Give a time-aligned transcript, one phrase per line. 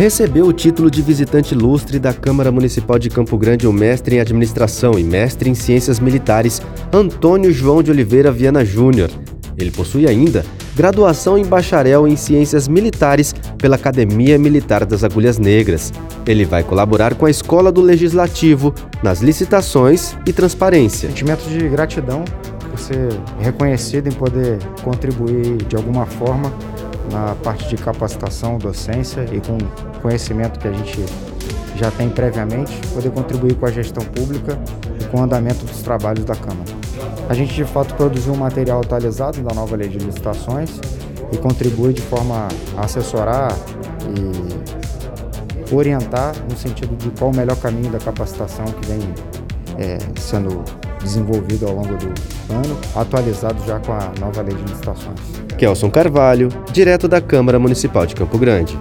[0.00, 4.18] Recebeu o título de visitante ilustre da Câmara Municipal de Campo Grande o mestre em
[4.18, 9.10] Administração e mestre em Ciências Militares Antônio João de Oliveira Viana Júnior.
[9.58, 10.42] Ele possui ainda
[10.74, 15.92] graduação em bacharel em Ciências Militares pela Academia Militar das Agulhas Negras.
[16.26, 18.72] Ele vai colaborar com a Escola do Legislativo
[19.02, 21.10] nas licitações e transparência.
[21.10, 22.24] Sentimento de gratidão
[22.70, 26.50] por ser reconhecido em poder contribuir de alguma forma
[27.10, 29.58] na parte de capacitação, docência e com
[30.00, 31.04] conhecimento que a gente
[31.76, 34.58] já tem previamente, poder contribuir com a gestão pública
[35.00, 36.70] e com o andamento dos trabalhos da Câmara.
[37.28, 40.78] A gente de fato produziu um material atualizado da nova lei de licitações
[41.32, 43.56] e contribui de forma a assessorar
[44.08, 49.00] e orientar no sentido de qual o melhor caminho da capacitação que vem
[49.78, 50.62] é, sendo
[51.02, 52.06] desenvolvido ao longo do
[52.52, 55.18] ano, atualizado já com a nova lei de licitações.
[55.58, 58.78] Kelson Carvalho, direto da Câmara Municipal de Campo Grande.